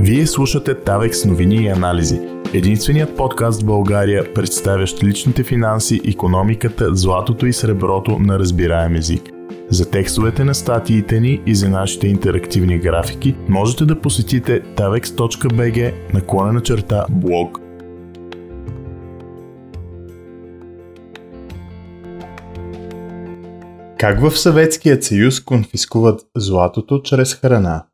Вие 0.00 0.26
слушате 0.26 0.74
Тавекс 0.74 1.24
новини 1.24 1.56
и 1.56 1.68
анализи. 1.68 2.20
Единственият 2.54 3.16
подкаст 3.16 3.62
в 3.62 3.66
България, 3.66 4.34
представящ 4.34 5.04
личните 5.04 5.44
финанси, 5.44 6.00
економиката, 6.04 6.94
златото 6.94 7.46
и 7.46 7.52
среброто 7.52 8.18
на 8.18 8.38
разбираем 8.38 8.94
език. 8.94 9.22
За 9.70 9.90
текстовете 9.90 10.44
на 10.44 10.54
статиите 10.54 11.20
ни 11.20 11.42
и 11.46 11.54
за 11.54 11.68
нашите 11.68 12.08
интерактивни 12.08 12.78
графики 12.78 13.36
можете 13.48 13.84
да 13.84 14.00
посетите 14.00 14.62
tavex.bg 14.62 15.94
наклона 16.14 16.52
на 16.52 16.60
черта 16.60 17.06
блог. 17.10 17.58
Как 23.98 24.20
в 24.20 24.38
Съветският 24.38 25.04
съюз 25.04 25.40
конфискуват 25.40 26.20
златото 26.36 27.02
чрез 27.02 27.34
храна? 27.34 27.84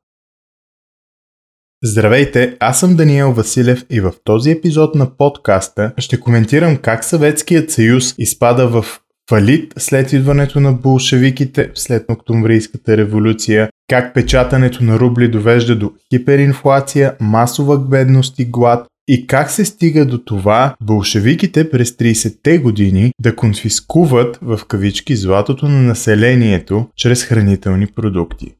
Здравейте, 1.87 2.57
аз 2.61 2.81
съм 2.81 2.97
Даниел 2.97 3.33
Василев 3.33 3.85
и 3.91 4.01
в 4.01 4.13
този 4.25 4.51
епизод 4.51 4.95
на 4.95 5.17
подкаста 5.17 5.93
ще 5.99 6.21
коментирам 6.21 6.77
как 6.77 7.05
Съветският 7.05 7.71
съюз 7.71 8.15
изпада 8.19 8.69
в 8.69 8.85
фалит 9.31 9.75
след 9.79 10.13
идването 10.13 10.61
на 10.61 10.73
болшевиките 10.73 11.71
след 11.75 12.05
Октомврийската 12.11 12.97
революция, 12.97 13.69
как 13.89 14.15
печатането 14.15 14.85
на 14.85 14.99
рубли 14.99 15.29
довежда 15.29 15.77
до 15.77 15.93
хиперинфлация, 16.15 17.15
масова 17.21 17.79
бедност 17.79 18.39
и 18.39 18.45
глад 18.45 18.87
и 19.09 19.27
как 19.27 19.51
се 19.51 19.65
стига 19.65 20.07
до 20.07 20.19
това 20.19 20.75
болшевиките 20.83 21.71
през 21.71 21.91
30-те 21.91 22.59
години 22.59 23.13
да 23.21 23.37
конфискуват 23.37 24.39
в 24.43 24.61
кавички 24.69 25.17
златото 25.17 25.69
на 25.69 25.83
населението 25.83 26.87
чрез 26.97 27.25
хранителни 27.25 27.87
продукти. 27.87 28.55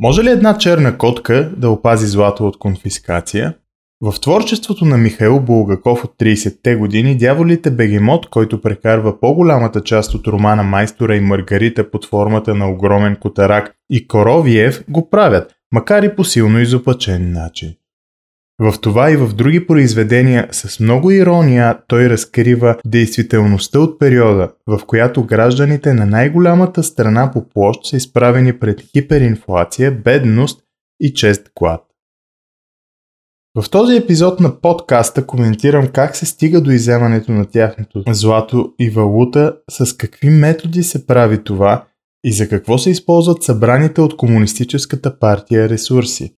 Може 0.00 0.24
ли 0.24 0.30
една 0.30 0.58
черна 0.58 0.98
котка 0.98 1.52
да 1.56 1.70
опази 1.70 2.06
злато 2.06 2.46
от 2.46 2.58
конфискация? 2.58 3.54
В 4.00 4.20
творчеството 4.20 4.84
на 4.84 4.96
Михаил 4.96 5.40
Булгаков 5.40 6.04
от 6.04 6.14
30-те 6.20 6.76
години 6.76 7.16
дяволите 7.16 7.70
бегемот, 7.70 8.30
който 8.30 8.60
прекарва 8.60 9.20
по-голямата 9.20 9.80
част 9.80 10.14
от 10.14 10.26
романа 10.26 10.62
Майстора 10.62 11.16
и 11.16 11.20
Маргарита 11.20 11.90
под 11.90 12.04
формата 12.04 12.54
на 12.54 12.70
огромен 12.70 13.16
котарак 13.16 13.74
и 13.90 14.08
Коровиев 14.08 14.84
го 14.88 15.10
правят, 15.10 15.52
макар 15.72 16.02
и 16.02 16.16
по 16.16 16.24
силно 16.24 16.60
изопачен 16.60 17.32
начин. 17.32 17.74
В 18.60 18.74
това 18.80 19.10
и 19.10 19.16
в 19.16 19.34
други 19.34 19.66
произведения 19.66 20.48
с 20.52 20.80
много 20.80 21.10
ирония 21.10 21.78
той 21.88 22.08
разкрива 22.08 22.76
действителността 22.86 23.80
от 23.80 23.98
периода, 23.98 24.52
в 24.66 24.80
която 24.86 25.24
гражданите 25.24 25.94
на 25.94 26.06
най-голямата 26.06 26.82
страна 26.82 27.30
по 27.32 27.48
площ 27.48 27.84
са 27.84 27.96
изправени 27.96 28.58
пред 28.58 28.80
хиперинфлация, 28.80 29.92
бедност 29.92 30.62
и 31.00 31.14
чест 31.14 31.50
глад. 31.58 31.82
В 33.58 33.70
този 33.70 33.96
епизод 33.96 34.40
на 34.40 34.60
подкаста 34.60 35.26
коментирам 35.26 35.88
как 35.88 36.16
се 36.16 36.26
стига 36.26 36.60
до 36.60 36.70
иземането 36.70 37.32
на 37.32 37.46
тяхното 37.46 38.02
злато 38.08 38.74
и 38.78 38.90
валута, 38.90 39.56
с 39.70 39.96
какви 39.96 40.30
методи 40.30 40.82
се 40.82 41.06
прави 41.06 41.44
това 41.44 41.84
и 42.24 42.32
за 42.32 42.48
какво 42.48 42.78
се 42.78 42.90
използват 42.90 43.42
събраните 43.42 44.00
от 44.00 44.16
Комунистическата 44.16 45.18
партия 45.18 45.68
ресурси. 45.68 46.34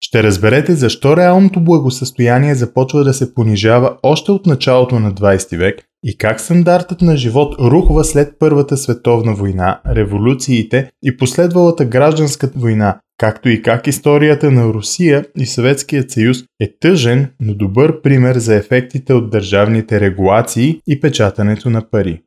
Ще 0.00 0.22
разберете 0.22 0.74
защо 0.74 1.16
реалното 1.16 1.60
благосъстояние 1.60 2.54
започва 2.54 3.04
да 3.04 3.14
се 3.14 3.34
понижава 3.34 3.96
още 4.02 4.30
от 4.30 4.46
началото 4.46 5.00
на 5.00 5.12
20 5.12 5.56
век 5.56 5.82
и 6.04 6.16
как 6.16 6.40
стандартът 6.40 7.02
на 7.02 7.16
живот 7.16 7.54
рухва 7.60 8.04
след 8.04 8.32
Първата 8.38 8.76
световна 8.76 9.34
война, 9.34 9.80
революциите 9.86 10.90
и 11.02 11.16
последвалата 11.16 11.84
гражданска 11.84 12.50
война, 12.56 13.00
както 13.18 13.48
и 13.48 13.62
как 13.62 13.86
историята 13.86 14.50
на 14.50 14.64
Русия 14.64 15.24
и 15.38 15.46
Съветският 15.46 16.10
съюз 16.10 16.38
е 16.60 16.78
тъжен, 16.80 17.30
но 17.40 17.54
добър 17.54 18.02
пример 18.02 18.36
за 18.36 18.54
ефектите 18.54 19.12
от 19.12 19.30
държавните 19.30 20.00
регулации 20.00 20.80
и 20.86 21.00
печатането 21.00 21.70
на 21.70 21.90
пари. 21.90 22.22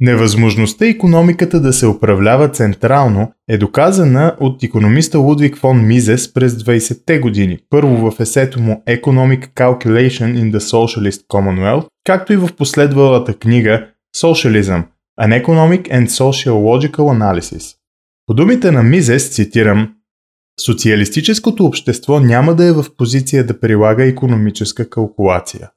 Невъзможността 0.00 0.86
економиката 0.86 1.60
да 1.60 1.72
се 1.72 1.86
управлява 1.86 2.48
централно 2.48 3.32
е 3.48 3.58
доказана 3.58 4.36
от 4.40 4.62
економиста 4.62 5.18
Лудвиг 5.18 5.56
фон 5.56 5.86
Мизес 5.86 6.32
през 6.32 6.52
20-те 6.52 7.18
години, 7.18 7.58
първо 7.70 8.10
в 8.10 8.20
есето 8.20 8.60
му 8.60 8.82
Economic 8.88 9.48
Calculation 9.54 10.34
in 10.36 10.52
the 10.52 10.58
Socialist 10.58 11.26
Commonwealth, 11.26 11.86
както 12.04 12.32
и 12.32 12.36
в 12.36 12.48
последвалата 12.58 13.34
книга 13.34 13.86
Socialism– 14.16 14.82
An 15.20 15.44
Economic 15.44 15.82
and 15.82 16.06
Sociological 16.06 16.96
Analysis. 16.96 17.76
По 18.26 18.34
думите 18.34 18.70
на 18.70 18.82
Мизес, 18.82 19.28
цитирам, 19.30 19.94
Социалистическото 20.64 21.64
общество 21.64 22.20
няма 22.20 22.54
да 22.54 22.64
е 22.64 22.72
в 22.72 22.84
позиция 22.96 23.46
да 23.46 23.60
прилага 23.60 24.04
економическа 24.04 24.90
калкулация. 24.90 25.70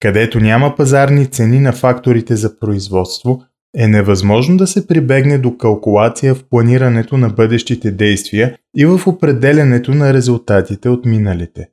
Където 0.00 0.40
няма 0.40 0.74
пазарни 0.76 1.26
цени 1.26 1.60
на 1.60 1.72
факторите 1.72 2.36
за 2.36 2.58
производство, 2.58 3.42
е 3.76 3.88
невъзможно 3.88 4.56
да 4.56 4.66
се 4.66 4.86
прибегне 4.86 5.38
до 5.38 5.56
калкулация 5.56 6.34
в 6.34 6.44
планирането 6.44 7.16
на 7.16 7.28
бъдещите 7.28 7.90
действия 7.90 8.56
и 8.76 8.86
в 8.86 9.00
определенето 9.06 9.94
на 9.94 10.12
резултатите 10.12 10.88
от 10.88 11.06
миналите. 11.06 11.68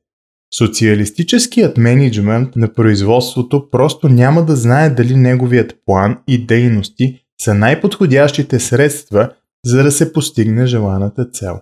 Социалистическият 0.58 1.78
менеджмент 1.78 2.56
на 2.56 2.74
производството 2.74 3.70
просто 3.70 4.10
няма 4.10 4.46
да 4.46 4.56
знае 4.56 4.90
дали 4.90 5.16
неговият 5.16 5.76
план 5.86 6.18
и 6.28 6.46
дейности 6.46 7.20
са 7.42 7.54
най-подходящите 7.54 8.60
средства, 8.60 9.30
за 9.66 9.84
да 9.84 9.92
се 9.92 10.14
постигне 10.14 10.66
желаната 10.66 11.26
цел. 11.26 11.60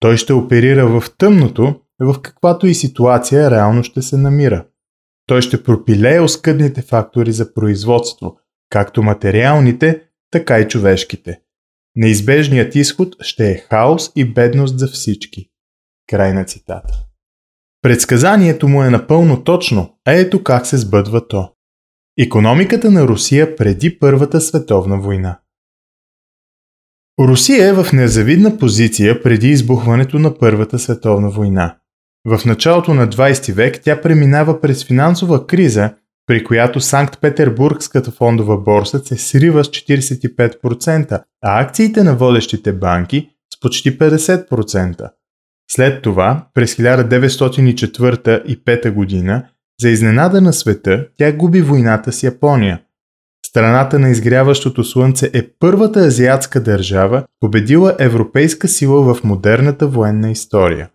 Той 0.00 0.16
ще 0.16 0.32
оперира 0.32 0.86
в 0.86 1.04
тъмното, 1.18 1.74
в 2.00 2.20
каквато 2.22 2.66
и 2.66 2.74
ситуация 2.74 3.50
реално 3.50 3.84
ще 3.84 4.02
се 4.02 4.16
намира. 4.16 4.64
Той 5.26 5.42
ще 5.42 5.62
пропилее 5.62 6.20
оскъдните 6.20 6.82
фактори 6.82 7.32
за 7.32 7.54
производство– 7.54 8.36
както 8.70 9.02
материалните, 9.02 10.02
така 10.30 10.58
и 10.58 10.68
човешките. 10.68 11.40
Неизбежният 11.96 12.74
изход 12.74 13.16
ще 13.20 13.50
е 13.50 13.58
хаос 13.58 14.12
и 14.16 14.24
бедност 14.24 14.78
за 14.78 14.88
всички. 14.88 15.50
Край 16.08 16.32
на 16.32 16.44
цитата. 16.44 17.04
Предсказанието 17.82 18.68
му 18.68 18.82
е 18.82 18.90
напълно 18.90 19.44
точно, 19.44 19.98
а 20.04 20.12
ето 20.12 20.44
как 20.44 20.66
се 20.66 20.76
сбъдва 20.76 21.28
то. 21.28 21.52
Економиката 22.18 22.90
на 22.90 23.08
Русия 23.08 23.56
преди 23.56 23.98
Първата 23.98 24.40
световна 24.40 25.00
война. 25.00 25.38
Русия 27.20 27.68
е 27.68 27.72
в 27.72 27.92
незавидна 27.92 28.58
позиция 28.58 29.22
преди 29.22 29.48
избухването 29.48 30.18
на 30.18 30.38
Първата 30.38 30.78
световна 30.78 31.30
война. 31.30 31.76
В 32.24 32.44
началото 32.44 32.94
на 32.94 33.08
20 33.08 33.52
век 33.52 33.80
тя 33.82 34.00
преминава 34.00 34.60
през 34.60 34.84
финансова 34.84 35.46
криза 35.46 35.94
при 36.28 36.44
която 36.44 36.80
Санкт-Петербургската 36.80 38.10
фондова 38.10 38.58
борса 38.58 38.98
се 38.98 39.16
срива 39.16 39.64
с 39.64 39.68
45%, 39.68 41.22
а 41.42 41.60
акциите 41.60 42.02
на 42.02 42.16
водещите 42.16 42.72
банки 42.72 43.30
с 43.54 43.60
почти 43.60 43.98
50%. 43.98 45.10
След 45.70 46.02
това, 46.02 46.46
през 46.54 46.74
1904 46.74 48.44
и 48.44 48.64
5 48.64 48.90
година, 48.90 49.44
за 49.80 49.88
изненада 49.88 50.40
на 50.40 50.52
света, 50.52 51.06
тя 51.16 51.32
губи 51.32 51.62
войната 51.62 52.12
с 52.12 52.22
Япония. 52.22 52.80
Страната 53.46 53.98
на 53.98 54.10
изгряващото 54.10 54.84
слънце 54.84 55.30
е 55.34 55.48
първата 55.58 56.00
азиатска 56.00 56.62
държава, 56.62 57.24
победила 57.40 57.96
европейска 57.98 58.68
сила 58.68 59.14
в 59.14 59.24
модерната 59.24 59.86
военна 59.86 60.30
история. 60.30 60.88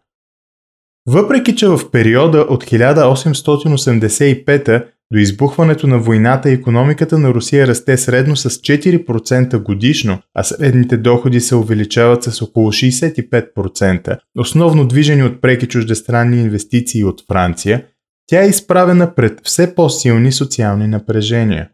Въпреки, 1.07 1.55
че 1.55 1.67
в 1.67 1.91
периода 1.91 2.45
от 2.49 2.63
1885 2.63 4.85
до 5.13 5.19
избухването 5.19 5.87
на 5.87 5.99
войната 5.99 6.49
економиката 6.49 7.17
на 7.17 7.33
Русия 7.33 7.67
расте 7.67 7.97
средно 7.97 8.35
с 8.35 8.49
4% 8.49 9.63
годишно, 9.63 10.19
а 10.35 10.43
средните 10.43 10.97
доходи 10.97 11.41
се 11.41 11.55
увеличават 11.55 12.23
с 12.23 12.41
около 12.41 12.71
65%, 12.71 14.17
основно 14.37 14.87
движени 14.87 15.23
от 15.23 15.41
преки 15.41 15.67
чуждестранни 15.67 16.41
инвестиции 16.41 17.03
от 17.03 17.23
Франция, 17.27 17.85
тя 18.27 18.43
е 18.43 18.47
изправена 18.47 19.15
пред 19.15 19.39
все 19.43 19.75
по-силни 19.75 20.31
социални 20.31 20.87
напрежения. 20.87 21.69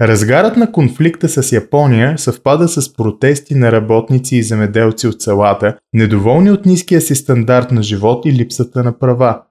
Разгарът 0.00 0.56
на 0.56 0.72
конфликта 0.72 1.28
с 1.28 1.52
Япония 1.52 2.18
съвпада 2.18 2.68
с 2.68 2.92
протести 2.92 3.54
на 3.54 3.72
работници 3.72 4.36
и 4.36 4.42
земеделци 4.42 5.06
от 5.06 5.22
селата, 5.22 5.76
недоволни 5.92 6.50
от 6.50 6.66
ниския 6.66 7.00
си 7.00 7.14
стандарт 7.14 7.70
на 7.70 7.82
живот 7.82 8.26
и 8.26 8.32
липсата 8.32 8.84
на 8.84 8.98
права. 8.98 9.42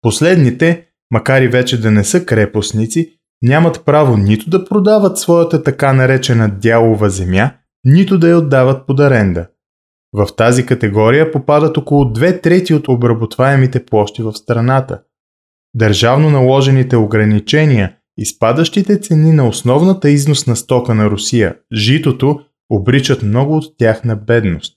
Последните 0.00 0.91
макар 1.12 1.42
и 1.42 1.48
вече 1.48 1.80
да 1.80 1.90
не 1.90 2.04
са 2.04 2.26
крепостници, 2.26 3.18
нямат 3.42 3.84
право 3.84 4.16
нито 4.16 4.50
да 4.50 4.64
продават 4.64 5.18
своята 5.18 5.62
така 5.62 5.92
наречена 5.92 6.50
дялова 6.50 7.10
земя, 7.10 7.50
нито 7.84 8.18
да 8.18 8.28
я 8.28 8.38
отдават 8.38 8.86
под 8.86 9.00
аренда. 9.00 9.46
В 10.12 10.28
тази 10.36 10.66
категория 10.66 11.32
попадат 11.32 11.76
около 11.76 12.12
две 12.12 12.40
трети 12.40 12.74
от 12.74 12.88
обработваемите 12.88 13.84
площи 13.84 14.22
в 14.22 14.32
страната. 14.32 15.00
Държавно 15.74 16.30
наложените 16.30 16.96
ограничения 16.96 17.96
и 18.18 18.26
спадащите 18.26 19.00
цени 19.00 19.32
на 19.32 19.48
основната 19.48 20.10
износна 20.10 20.56
стока 20.56 20.94
на 20.94 21.10
Русия, 21.10 21.56
житото, 21.74 22.40
обричат 22.70 23.22
много 23.22 23.56
от 23.56 23.64
тях 23.78 24.04
на 24.04 24.16
бедност. 24.16 24.76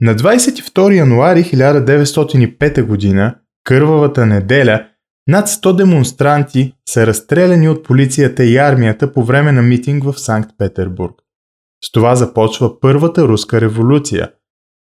На 0.00 0.14
22 0.14 0.96
януари 0.96 1.42
1905 1.44 3.14
г., 3.14 3.34
кървавата 3.64 4.26
неделя, 4.26 4.86
над 5.28 5.48
100 5.48 5.76
демонстранти 5.76 6.72
са 6.88 7.06
разстреляни 7.06 7.68
от 7.68 7.84
полицията 7.84 8.44
и 8.44 8.56
армията 8.56 9.12
по 9.12 9.24
време 9.24 9.52
на 9.52 9.62
митинг 9.62 10.04
в 10.04 10.20
Санкт 10.20 10.50
Петербург. 10.58 11.14
С 11.84 11.92
това 11.92 12.14
започва 12.14 12.80
Първата 12.80 13.28
руска 13.28 13.60
революция. 13.60 14.30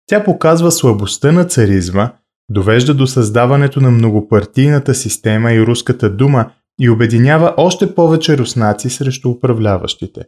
Тя 0.06 0.24
показва 0.24 0.72
слабостта 0.72 1.32
на 1.32 1.44
царизма, 1.44 2.10
довежда 2.48 2.94
до 2.94 3.06
създаването 3.06 3.80
на 3.80 3.90
многопартийната 3.90 4.94
система 4.94 5.52
и 5.52 5.66
руската 5.66 6.10
дума 6.10 6.50
и 6.80 6.90
обединява 6.90 7.54
още 7.56 7.94
повече 7.94 8.38
руснаци 8.38 8.90
срещу 8.90 9.30
управляващите. 9.30 10.20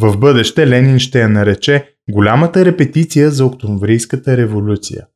В 0.00 0.16
бъдеще 0.18 0.66
Ленин 0.66 0.98
ще 0.98 1.20
я 1.20 1.28
нарече 1.28 1.94
голямата 2.10 2.64
репетиция 2.64 3.30
за 3.30 3.46
Октомврийската 3.46 4.36
революция. 4.36 5.06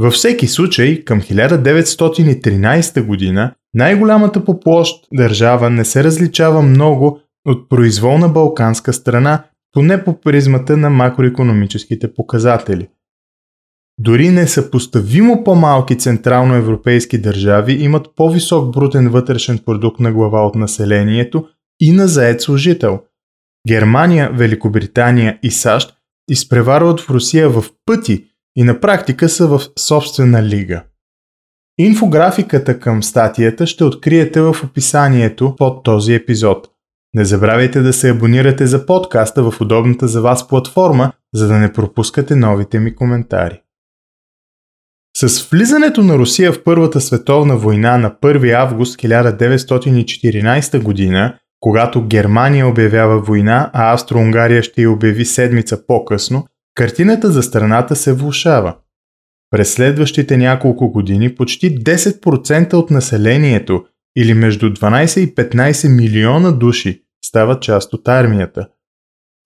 Във 0.00 0.14
всеки 0.14 0.46
случай, 0.46 1.04
към 1.04 1.20
1913 1.20 3.06
година 3.06 3.54
най-голямата 3.74 4.44
по 4.44 4.60
площ 4.60 5.06
държава 5.14 5.70
не 5.70 5.84
се 5.84 6.04
различава 6.04 6.62
много 6.62 7.20
от 7.46 7.68
произволна 7.68 8.28
балканска 8.28 8.92
страна, 8.92 9.44
поне 9.72 10.04
по 10.04 10.20
призмата 10.20 10.76
на 10.76 10.90
макроекономическите 10.90 12.14
показатели. 12.14 12.88
Дори 13.98 14.28
несъпоставимо 14.28 15.44
по-малки 15.44 15.98
централноевропейски 15.98 17.20
държави 17.20 17.72
имат 17.72 18.06
по-висок 18.16 18.74
брутен 18.74 19.08
вътрешен 19.08 19.58
продукт 19.58 20.00
на 20.00 20.12
глава 20.12 20.46
от 20.46 20.54
населението 20.54 21.46
и 21.80 21.92
на 21.92 22.08
заед 22.08 22.40
служител. 22.40 23.00
Германия, 23.68 24.30
Великобритания 24.32 25.38
и 25.42 25.50
САЩ 25.50 25.94
изпреварват 26.30 27.00
в 27.00 27.10
Русия 27.10 27.48
в 27.48 27.64
пъти 27.86 28.29
и 28.56 28.62
на 28.62 28.80
практика 28.80 29.28
са 29.28 29.46
в 29.46 29.60
собствена 29.78 30.42
лига. 30.42 30.82
Инфографиката 31.78 32.80
към 32.80 33.02
статията 33.02 33.66
ще 33.66 33.84
откриете 33.84 34.40
в 34.40 34.56
описанието 34.64 35.56
под 35.56 35.84
този 35.84 36.14
епизод. 36.14 36.66
Не 37.14 37.24
забравяйте 37.24 37.80
да 37.80 37.92
се 37.92 38.10
абонирате 38.10 38.66
за 38.66 38.86
подкаста 38.86 39.50
в 39.50 39.60
удобната 39.60 40.08
за 40.08 40.22
вас 40.22 40.48
платформа, 40.48 41.12
за 41.34 41.48
да 41.48 41.54
не 41.54 41.72
пропускате 41.72 42.36
новите 42.36 42.78
ми 42.78 42.94
коментари. 42.94 43.60
С 45.16 45.48
влизането 45.50 46.02
на 46.02 46.18
Русия 46.18 46.52
в 46.52 46.64
Първата 46.64 47.00
световна 47.00 47.56
война 47.56 47.98
на 47.98 48.14
1 48.22 48.54
август 48.54 49.00
1914 49.00 51.12
г., 51.12 51.38
когато 51.60 52.06
Германия 52.06 52.66
обявява 52.66 53.20
война, 53.20 53.70
а 53.72 53.92
Австро-Унгария 53.92 54.62
ще 54.62 54.82
я 54.82 54.90
обяви 54.90 55.24
седмица 55.24 55.86
по-късно, 55.86 56.46
картината 56.80 57.30
за 57.30 57.42
страната 57.42 57.96
се 57.96 58.12
влушава. 58.12 58.76
През 59.50 59.72
следващите 59.72 60.36
няколко 60.36 60.90
години 60.90 61.34
почти 61.34 61.78
10% 61.78 62.74
от 62.74 62.90
населението 62.90 63.84
или 64.16 64.34
между 64.34 64.70
12 64.70 65.20
и 65.20 65.34
15 65.34 65.96
милиона 65.96 66.50
души 66.50 67.02
стават 67.24 67.62
част 67.62 67.94
от 67.94 68.08
армията. 68.08 68.68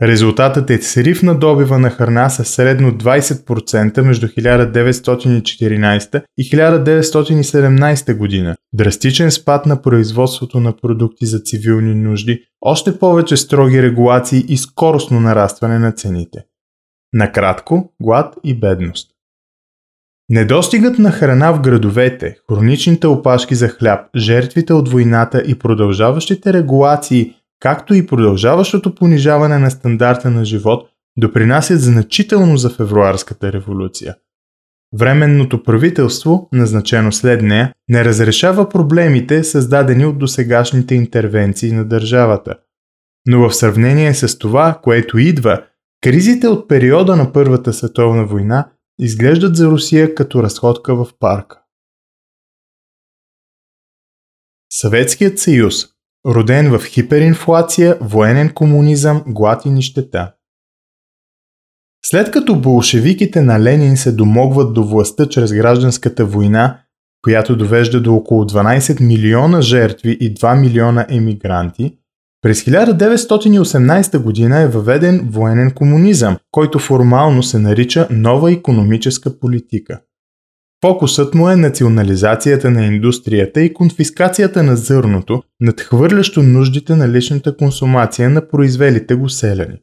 Резултатът 0.03 0.71
е 0.71 0.83
срив 0.83 1.23
на 1.23 1.39
добива 1.39 1.79
на 1.79 1.91
храна 1.91 2.29
със 2.29 2.49
средно 2.49 2.93
20% 2.93 4.01
между 4.01 4.27
1914 4.27 6.23
и 6.39 6.51
1917 6.51 8.17
година, 8.17 8.57
драстичен 8.73 9.31
спад 9.31 9.67
на 9.67 9.83
производството 9.83 10.61
на 10.61 10.77
продукти 10.77 11.27
за 11.27 11.39
цивилни 11.39 11.95
нужди, 11.95 12.45
още 12.61 12.99
повече 12.99 13.37
строги 13.37 13.83
регулации 13.83 14.45
и 14.49 14.57
скоростно 14.57 15.21
нарастване 15.21 15.79
на 15.79 15.93
цените. 15.93 16.45
Накратко, 17.15 17.93
глад 18.03 18.35
и 18.45 18.61
бедност. 18.61 19.11
Недостигът 20.29 20.99
на 20.99 21.11
храна 21.11 21.53
в 21.53 21.61
градовете, 21.61 22.37
хроничните 22.51 23.07
опашки 23.07 23.55
за 23.55 23.69
хляб, 23.69 24.01
жертвите 24.17 24.73
от 24.73 24.89
войната 24.89 25.43
и 25.47 25.59
продължаващите 25.59 26.53
регулации, 26.53 27.35
както 27.61 27.95
и 27.95 28.07
продължаващото 28.07 28.95
понижаване 28.95 29.59
на 29.59 29.71
стандарта 29.71 30.31
на 30.31 30.45
живот, 30.45 30.89
допринасят 31.17 31.81
значително 31.81 32.57
за 32.57 32.71
февруарската 32.71 33.53
революция. 33.53 34.15
Временното 34.99 35.63
правителство, 35.63 36.49
назначено 36.53 37.13
след 37.13 37.43
нея, 37.43 37.73
не 37.89 38.05
разрешава 38.05 38.69
проблемите, 38.69 39.45
създадени 39.45 40.07
от 40.07 40.19
досегашните 40.19 40.95
интервенции 40.95 41.73
на 41.73 41.85
държавата. 41.85 42.55
Но 43.29 43.49
в 43.49 43.55
сравнение 43.55 44.15
с 44.15 44.39
това, 44.39 44.81
което 44.83 45.19
идва, 45.19 45.63
кризите 46.05 46.49
от 46.49 46.69
периода 46.69 47.17
на 47.17 47.33
Първата 47.33 47.73
световна 47.73 48.27
война 48.27 48.71
изглеждат 48.99 49.57
за 49.57 49.67
Русия 49.67 50.15
като 50.15 50.43
разходка 50.43 50.97
в 50.97 51.09
парка. 51.19 51.63
Съветският 54.73 55.39
съюз, 55.39 55.75
роден 56.27 56.79
в 56.79 56.85
хиперинфлация, 56.85 57.99
военен 58.01 58.51
комунизъм, 58.55 59.25
глад 59.27 59.65
и 59.65 59.71
нищета. 59.71 60.33
След 62.05 62.31
като 62.31 62.61
болшевиките 62.61 63.43
на 63.43 63.61
Ленин 63.61 63.97
се 63.97 64.13
домогват 64.13 64.75
до 64.75 64.85
властта 64.85 65.29
чрез 65.29 65.53
гражданската 65.53 66.25
война, 66.25 66.81
която 67.23 67.57
довежда 67.57 68.01
до 68.01 68.15
около 68.15 68.45
12 68.45 69.01
милиона 69.07 69.61
жертви 69.61 70.11
и 70.21 70.35
2 70.35 70.61
милиона 70.61 71.07
емигранти, 71.09 71.99
през 72.45 72.65
1918 72.65 74.19
година 74.19 74.61
е 74.61 74.69
въведен 74.69 75.29
военен 75.31 75.71
комунизъм, 75.71 76.37
който 76.51 76.79
формално 76.79 77.43
се 77.43 77.59
нарича 77.59 78.09
нова 78.11 78.53
економическа 78.53 79.39
политика. 79.39 80.01
Фокусът 80.85 81.35
му 81.35 81.49
е 81.51 81.57
национализацията 81.57 82.71
на 82.71 82.87
индустрията 82.87 83.61
и 83.61 83.75
конфискацията 83.75 84.63
на 84.63 84.77
зърното, 84.77 85.43
надхвърлящо 85.61 86.43
нуждите 86.43 86.97
на 86.97 87.09
личната 87.09 87.57
консумация 87.57 88.31
на 88.31 88.49
произвелите 88.49 89.15
го 89.15 89.29
селяни. 89.29 89.79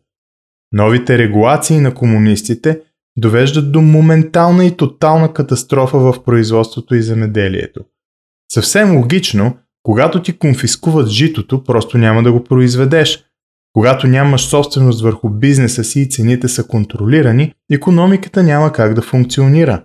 Новите 0.71 1.17
регулации 1.17 1.79
на 1.79 1.93
комунистите 1.93 2.81
довеждат 3.17 3.71
до 3.71 3.81
моментална 3.81 4.65
и 4.65 4.77
тотална 4.77 5.33
катастрофа 5.33 5.99
в 5.99 6.23
производството 6.23 6.95
и 6.95 7.01
земеделието. 7.01 7.81
Съвсем 8.51 8.95
логично, 8.97 9.57
когато 9.83 10.21
ти 10.21 10.37
конфискуват 10.37 11.09
житото, 11.09 11.63
просто 11.63 11.97
няма 11.97 12.23
да 12.23 12.31
го 12.31 12.43
произведеш. 12.43 13.25
Когато 13.73 14.07
нямаш 14.07 14.41
собственост 14.41 15.01
върху 15.01 15.29
бизнеса 15.29 15.83
си 15.83 16.01
и 16.01 16.09
цените 16.09 16.47
са 16.47 16.67
контролирани, 16.67 17.53
економиката 17.71 18.43
няма 18.43 18.71
как 18.71 18.93
да 18.93 19.01
функционира. 19.01 19.83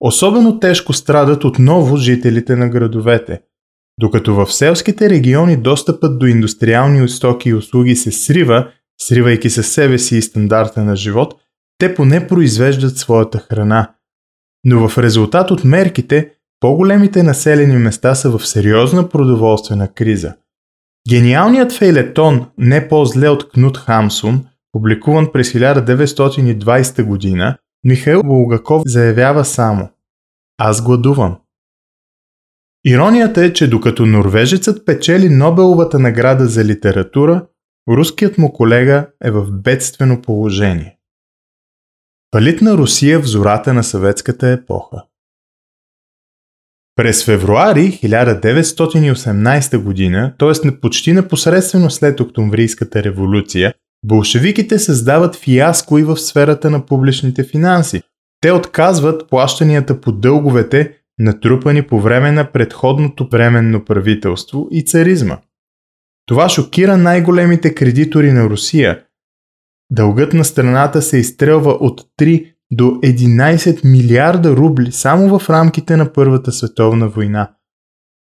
Особено 0.00 0.58
тежко 0.58 0.92
страдат 0.92 1.44
отново 1.44 1.96
жителите 1.96 2.56
на 2.56 2.68
градовете. 2.68 3.40
Докато 4.00 4.34
в 4.34 4.52
селските 4.52 5.10
региони 5.10 5.56
достъпът 5.56 6.18
до 6.18 6.26
индустриални 6.26 7.08
стоки 7.08 7.48
и 7.48 7.54
услуги 7.54 7.96
се 7.96 8.12
срива, 8.12 8.68
сривайки 9.00 9.50
със 9.50 9.72
себе 9.72 9.98
си 9.98 10.16
и 10.16 10.22
стандарта 10.22 10.84
на 10.84 10.96
живот, 10.96 11.34
те 11.78 11.94
поне 11.94 12.26
произвеждат 12.26 12.96
своята 12.96 13.38
храна. 13.38 13.94
Но 14.64 14.88
в 14.88 14.98
резултат 14.98 15.50
от 15.50 15.64
мерките, 15.64 16.32
по-големите 16.60 17.22
населени 17.22 17.76
места 17.76 18.14
са 18.14 18.38
в 18.38 18.46
сериозна 18.46 19.08
продоволствена 19.08 19.92
криза. 19.94 20.34
Гениалният 21.08 21.72
фейлетон 21.72 22.46
Не 22.58 22.88
по-зле 22.88 23.28
от 23.28 23.48
Кнут 23.48 23.76
Хамсун, 23.76 24.46
публикуван 24.72 25.32
през 25.32 25.52
1920 25.52 27.04
година, 27.04 27.56
Михаил 27.84 28.22
Булгаков 28.22 28.82
заявява 28.86 29.44
само 29.44 29.88
Аз 30.58 30.84
гладувам. 30.84 31.38
Иронията 32.84 33.44
е, 33.44 33.52
че 33.52 33.70
докато 33.70 34.06
норвежецът 34.06 34.86
печели 34.86 35.28
Нобеловата 35.28 35.98
награда 35.98 36.46
за 36.46 36.64
литература, 36.64 37.46
руският 37.88 38.38
му 38.38 38.52
колега 38.52 39.06
е 39.24 39.30
в 39.30 39.50
бедствено 39.50 40.22
положение. 40.22 40.96
Палит 42.30 42.60
на 42.60 42.76
Русия 42.76 43.20
в 43.20 43.26
зората 43.26 43.74
на 43.74 43.84
съветската 43.84 44.48
епоха. 44.48 45.02
През 47.00 47.24
февруари 47.24 48.00
1918 48.02 49.78
година, 49.78 50.34
т.е. 50.38 50.80
почти 50.80 51.12
непосредствено 51.12 51.90
след 51.90 52.20
Октомврийската 52.20 53.02
революция, 53.02 53.74
болшевиките 54.04 54.78
създават 54.78 55.36
фиаско 55.36 55.98
и 55.98 56.02
в 56.02 56.16
сферата 56.16 56.70
на 56.70 56.86
публичните 56.86 57.44
финанси. 57.44 58.02
Те 58.40 58.52
отказват 58.52 59.28
плащанията 59.30 60.00
по 60.00 60.12
дълговете, 60.12 60.96
натрупани 61.18 61.82
по 61.82 62.00
време 62.00 62.32
на 62.32 62.52
предходното 62.52 63.28
временно 63.28 63.84
правителство 63.84 64.68
и 64.70 64.84
царизма. 64.84 65.38
Това 66.26 66.48
шокира 66.48 66.96
най-големите 66.96 67.74
кредитори 67.74 68.32
на 68.32 68.44
Русия. 68.44 69.02
Дългът 69.90 70.32
на 70.32 70.44
страната 70.44 71.02
се 71.02 71.18
изстрелва 71.18 71.70
от 71.70 72.00
3 72.20 72.52
до 72.70 72.84
11 72.84 73.84
милиарда 73.84 74.56
рубли 74.56 74.92
само 74.92 75.38
в 75.38 75.50
рамките 75.50 75.96
на 75.96 76.12
Първата 76.12 76.52
световна 76.52 77.08
война. 77.08 77.50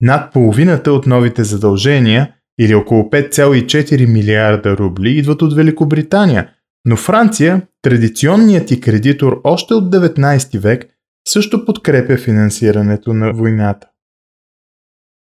Над 0.00 0.32
половината 0.32 0.92
от 0.92 1.06
новите 1.06 1.44
задължения, 1.44 2.32
или 2.60 2.74
около 2.74 3.02
5,4 3.02 4.12
милиарда 4.12 4.76
рубли, 4.76 5.10
идват 5.10 5.42
от 5.42 5.54
Великобритания, 5.54 6.50
Но 6.84 6.96
Франция, 6.96 7.62
традиционният 7.82 8.70
и 8.70 8.80
кредитор 8.80 9.40
още 9.44 9.74
от 9.74 9.94
19 9.94 10.58
век, 10.58 10.86
също 11.28 11.64
подкрепя 11.64 12.16
финансирането 12.16 13.12
на 13.12 13.32
войната. 13.32 13.86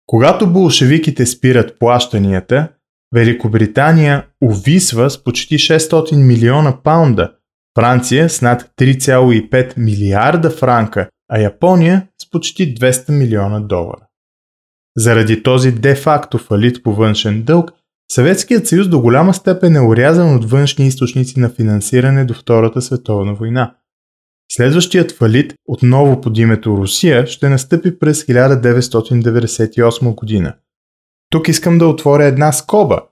Когато 0.06 0.52
болшевиките 0.52 1.26
спират 1.26 1.78
плащанията, 1.78 2.68
Великобритания 3.14 4.26
увисва 4.42 5.10
с 5.10 5.24
почти 5.24 5.54
600 5.54 6.16
милиона 6.26 6.82
паунда, 6.82 7.32
Франция 7.78 8.30
с 8.30 8.42
над 8.42 8.70
3,5 8.80 9.72
милиарда 9.76 10.50
франка, 10.50 11.08
а 11.28 11.40
Япония 11.40 12.06
с 12.22 12.30
почти 12.30 12.74
200 12.74 13.10
милиона 13.18 13.60
долара. 13.60 14.06
Заради 14.96 15.42
този 15.42 15.72
де-факто 15.72 16.38
фалит 16.38 16.82
по 16.82 16.94
външен 16.94 17.42
дълг, 17.42 17.72
Съветският 18.12 18.66
съюз 18.66 18.88
до 18.88 19.00
голяма 19.00 19.34
степен 19.34 19.76
е 19.76 19.80
урязан 19.80 20.34
от 20.34 20.50
външни 20.50 20.86
източници 20.86 21.40
на 21.40 21.50
финансиране 21.50 22.24
до 22.24 22.34
Втората 22.34 22.82
световна 22.82 23.34
война. 23.34 23.74
Следващият 24.52 25.12
фалит, 25.12 25.54
отново 25.66 26.20
под 26.20 26.38
името 26.38 26.76
Русия, 26.76 27.26
ще 27.26 27.48
настъпи 27.48 27.98
през 27.98 28.22
1998 28.22 30.14
година. 30.14 30.54
Тук 31.30 31.48
искам 31.48 31.78
да 31.78 31.86
отворя 31.86 32.24
една 32.24 32.52
скоба. 32.52 33.02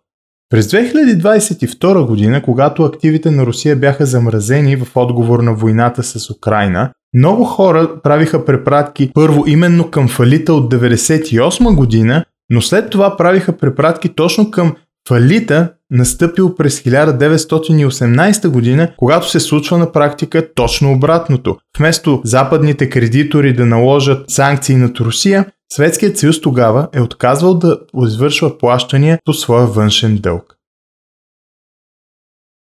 През 0.51 0.67
2022 0.67 2.07
година, 2.07 2.43
когато 2.43 2.83
активите 2.83 3.31
на 3.31 3.47
Русия 3.47 3.77
бяха 3.77 4.07
замразени 4.07 4.77
в 4.77 4.87
отговор 4.95 5.41
на 5.41 5.55
войната 5.55 6.03
с 6.03 6.31
Украина, 6.31 6.91
много 7.15 7.45
хора 7.45 7.91
правиха 8.03 8.45
препратки 8.45 9.11
първо 9.15 9.45
именно 9.47 9.91
към 9.91 10.09
фалита 10.09 10.55
от 10.55 10.75
1998 10.75 11.75
година, 11.75 12.25
но 12.51 12.63
след 12.63 12.91
това 12.91 13.17
правиха 13.17 13.57
препратки 13.57 14.09
точно 14.09 14.51
към 14.51 14.75
фалита 15.09 15.73
настъпил 15.91 16.55
през 16.55 16.81
1918 16.81 18.49
година, 18.49 18.89
когато 18.97 19.31
се 19.31 19.41
случва 19.41 19.79
на 19.79 19.93
практика 19.93 20.55
точно 20.55 20.93
обратното. 20.93 21.57
Вместо 21.79 22.21
западните 22.25 22.91
кредитори 22.91 23.53
да 23.53 23.67
наложат 23.67 24.31
санкции 24.31 24.77
над 24.77 25.01
Русия, 25.01 25.47
Светският 25.73 26.19
съюз 26.19 26.41
тогава 26.41 26.89
е 26.93 27.01
отказвал 27.01 27.55
да 27.55 27.81
извършва 28.05 28.59
плащания 28.59 29.19
по 29.25 29.33
своя 29.33 29.67
външен 29.67 30.17
дълг. 30.17 30.59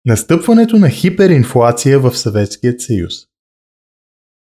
Настъпването 0.05 0.77
на 0.77 0.89
хиперинфлация 0.89 1.99
в 1.99 2.17
Съветският 2.17 2.81
съюз 2.81 3.13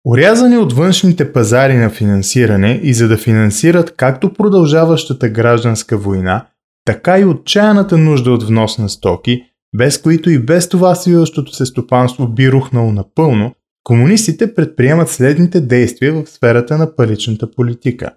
Орязани 0.06 0.56
от 0.56 0.72
външните 0.72 1.32
пазари 1.32 1.76
на 1.76 1.90
финансиране 1.90 2.80
и 2.82 2.94
за 2.94 3.08
да 3.08 3.16
финансират 3.16 3.96
както 3.96 4.32
продължаващата 4.34 5.28
гражданска 5.28 5.98
война, 5.98 6.46
така 6.84 7.18
и 7.18 7.24
отчаяната 7.24 7.98
нужда 7.98 8.30
от 8.30 8.42
внос 8.42 8.78
на 8.78 8.88
стоки, 8.88 9.42
без 9.76 9.98
които 10.02 10.30
и 10.30 10.38
без 10.38 10.68
това 10.68 10.94
свиващото 10.94 11.52
се 11.52 11.66
стопанство 11.66 12.28
би 12.28 12.52
рухнало 12.52 12.92
напълно, 12.92 13.54
комунистите 13.84 14.54
предприемат 14.54 15.08
следните 15.08 15.60
действия 15.60 16.12
в 16.12 16.26
сферата 16.26 16.78
на 16.78 16.96
паричната 16.96 17.50
политика. 17.50 18.10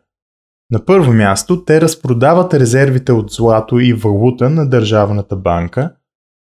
На 0.71 0.85
първо 0.85 1.13
място, 1.13 1.65
те 1.65 1.81
разпродават 1.81 2.53
резервите 2.53 3.11
от 3.11 3.31
злато 3.31 3.79
и 3.79 3.93
валута 3.93 4.49
на 4.49 4.69
Държавната 4.69 5.35
банка, 5.35 5.91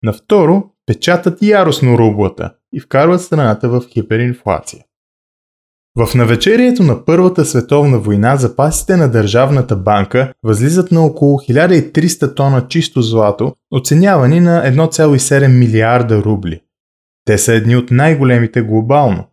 на 0.04 0.14
второ, 0.14 0.64
печатат 0.86 1.42
яростно 1.42 1.98
рублата 1.98 2.54
и 2.74 2.80
вкарват 2.80 3.22
страната 3.22 3.70
в 3.70 3.84
хиперинфлация. 3.94 4.84
В 6.00 6.16
навечерието 6.16 6.84
на 6.84 7.06
Първата 7.06 7.46
световна 7.46 8.00
война 8.00 8.36
запасите 8.36 8.98
на 8.98 9.12
Държавната 9.12 9.76
банка 9.76 10.34
възлизат 10.44 10.92
на 10.92 11.02
около 11.06 11.38
1300 11.40 12.36
тона 12.36 12.68
чисто 12.68 13.02
злато, 13.02 13.56
оценявани 13.72 14.40
на 14.40 14.64
1,7 14.64 15.48
милиарда 15.48 16.24
рубли. 16.24 16.62
Те 17.26 17.38
са 17.38 17.54
едни 17.54 17.76
от 17.76 17.92
най-големите 17.92 18.62
глобално. 18.62 19.26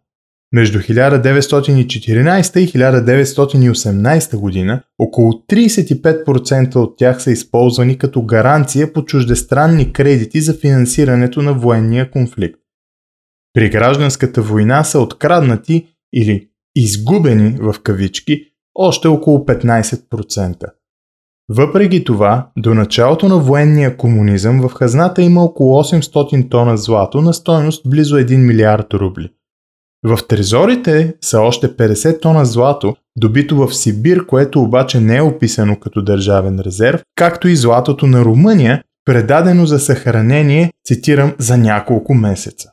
Между 0.54 0.78
1914 0.78 2.58
и 2.58 2.68
1918 2.68 4.36
година 4.36 4.82
около 4.98 5.32
35% 5.32 6.76
от 6.76 6.98
тях 6.98 7.22
са 7.22 7.30
използвани 7.30 7.98
като 7.98 8.22
гаранция 8.22 8.92
по 8.92 9.04
чуждестранни 9.04 9.92
кредити 9.92 10.40
за 10.40 10.54
финансирането 10.54 11.42
на 11.42 11.54
военния 11.54 12.10
конфликт. 12.10 12.60
При 13.54 13.70
гражданската 13.70 14.42
война 14.42 14.84
са 14.84 15.00
откраднати 15.00 15.86
или 16.12 16.48
изгубени 16.76 17.56
в 17.60 17.74
кавички 17.82 18.40
още 18.74 19.08
около 19.08 19.38
15%. 19.38 20.64
Въпреки 21.48 22.04
това, 22.04 22.50
до 22.56 22.74
началото 22.74 23.28
на 23.28 23.38
военния 23.38 23.96
комунизъм 23.96 24.68
в 24.68 24.72
хазната 24.72 25.22
има 25.22 25.44
около 25.44 25.82
800 25.82 26.50
тона 26.50 26.76
злато 26.76 27.20
на 27.20 27.34
стойност 27.34 27.90
близо 27.90 28.16
1 28.16 28.36
милиард 28.36 28.94
рубли. 28.94 29.30
В 30.04 30.18
трезорите 30.28 31.14
са 31.20 31.40
още 31.40 31.76
50 31.76 32.22
тона 32.22 32.44
злато, 32.44 32.96
добито 33.16 33.56
в 33.56 33.74
Сибир, 33.74 34.26
което 34.26 34.62
обаче 34.62 35.00
не 35.00 35.16
е 35.16 35.22
описано 35.22 35.80
като 35.80 36.02
държавен 36.02 36.60
резерв, 36.60 37.02
както 37.14 37.48
и 37.48 37.56
златото 37.56 38.06
на 38.06 38.24
Румъния, 38.24 38.82
предадено 39.04 39.66
за 39.66 39.78
съхранение, 39.78 40.72
цитирам, 40.84 41.34
за 41.38 41.58
няколко 41.58 42.14
месеца. 42.14 42.68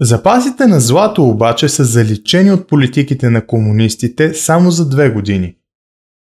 Запасите 0.00 0.66
на 0.66 0.80
злато 0.80 1.24
обаче 1.24 1.68
са 1.68 1.84
заличени 1.84 2.52
от 2.52 2.68
политиките 2.68 3.30
на 3.30 3.46
комунистите 3.46 4.34
само 4.34 4.70
за 4.70 4.88
две 4.88 5.10
години. 5.10 5.56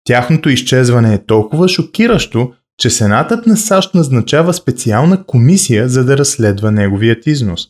Тяхното 0.04 0.48
изчезване 0.48 1.14
е 1.14 1.24
толкова 1.24 1.68
шокиращо, 1.68 2.52
че 2.78 2.90
Сенатът 2.90 3.46
на 3.46 3.56
САЩ 3.56 3.94
назначава 3.94 4.54
специална 4.54 5.24
комисия 5.24 5.88
за 5.88 6.04
да 6.04 6.18
разследва 6.18 6.70
неговият 6.70 7.26
износ. 7.26 7.68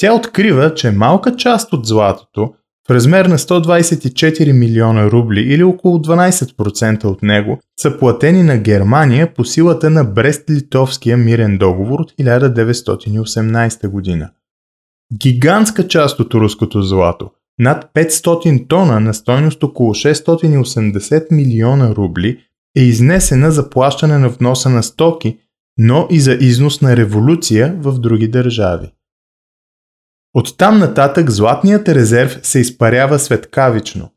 Тя 0.00 0.14
открива, 0.14 0.74
че 0.74 0.90
малка 0.90 1.36
част 1.36 1.72
от 1.72 1.86
златото, 1.86 2.54
в 2.88 2.90
размер 2.90 3.26
на 3.26 3.38
124 3.38 4.52
милиона 4.52 5.10
рубли 5.10 5.40
или 5.40 5.62
около 5.62 5.98
12% 5.98 7.04
от 7.04 7.22
него, 7.22 7.60
са 7.80 7.98
платени 7.98 8.42
на 8.42 8.58
Германия 8.58 9.34
по 9.34 9.44
силата 9.44 9.90
на 9.90 10.04
Брест-Литовския 10.04 11.16
мирен 11.16 11.58
договор 11.58 12.00
от 12.00 12.12
1918 12.12 13.88
година. 13.88 14.30
Гигантска 15.22 15.88
част 15.88 16.20
от 16.20 16.34
руското 16.34 16.82
злато, 16.82 17.30
над 17.58 17.90
500 17.94 18.68
тона 18.68 19.00
на 19.00 19.14
стойност 19.14 19.62
около 19.62 19.94
680 19.94 21.26
милиона 21.30 21.94
рубли, 21.94 22.38
е 22.76 22.80
изнесена 22.80 23.50
за 23.50 23.70
плащане 23.70 24.18
на 24.18 24.28
вноса 24.28 24.68
на 24.68 24.82
стоки, 24.82 25.38
но 25.78 26.06
и 26.10 26.20
за 26.20 26.32
износ 26.32 26.80
на 26.80 26.96
революция 26.96 27.76
в 27.80 27.98
други 27.98 28.28
държави. 28.28 28.92
От 30.34 30.56
там 30.58 30.78
нататък 30.78 31.30
златният 31.30 31.88
резерв 31.88 32.40
се 32.42 32.58
изпарява 32.58 33.18
светкавично. 33.18 34.10